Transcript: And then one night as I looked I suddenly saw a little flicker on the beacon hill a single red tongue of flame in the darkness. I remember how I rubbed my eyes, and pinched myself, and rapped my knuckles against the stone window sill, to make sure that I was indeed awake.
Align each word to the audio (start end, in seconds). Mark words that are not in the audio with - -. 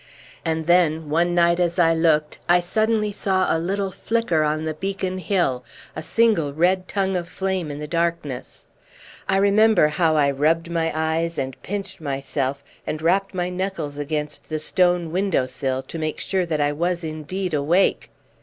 And 0.43 0.65
then 0.65 1.11
one 1.11 1.35
night 1.35 1.59
as 1.59 1.77
I 1.77 1.93
looked 1.93 2.39
I 2.49 2.59
suddenly 2.59 3.11
saw 3.11 3.55
a 3.55 3.59
little 3.61 3.91
flicker 3.91 4.41
on 4.41 4.65
the 4.65 4.73
beacon 4.73 5.19
hill 5.19 5.63
a 5.95 6.01
single 6.01 6.55
red 6.55 6.87
tongue 6.87 7.15
of 7.15 7.29
flame 7.29 7.69
in 7.69 7.77
the 7.77 7.85
darkness. 7.87 8.65
I 9.29 9.37
remember 9.37 9.89
how 9.89 10.15
I 10.15 10.31
rubbed 10.31 10.71
my 10.71 10.91
eyes, 10.95 11.37
and 11.37 11.61
pinched 11.61 12.01
myself, 12.01 12.63
and 12.87 12.99
rapped 12.99 13.35
my 13.35 13.51
knuckles 13.51 13.99
against 13.99 14.49
the 14.49 14.57
stone 14.57 15.11
window 15.11 15.45
sill, 15.45 15.83
to 15.83 15.99
make 15.99 16.19
sure 16.19 16.47
that 16.47 16.59
I 16.59 16.71
was 16.71 17.03
indeed 17.03 17.53
awake. 17.53 18.09